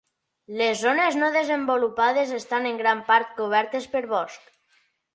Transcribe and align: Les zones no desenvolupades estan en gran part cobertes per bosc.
Les 0.61 0.79
zones 0.85 1.17
no 1.25 1.29
desenvolupades 1.35 2.33
estan 2.39 2.67
en 2.73 2.83
gran 2.83 3.07
part 3.13 3.39
cobertes 3.41 3.91
per 3.97 4.07
bosc. 4.19 4.55